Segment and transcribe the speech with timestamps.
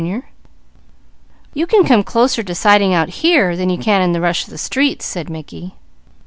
[1.53, 4.57] "You can come closer deciding out here, than you can in the rush of the
[4.57, 5.75] streets," said Mickey.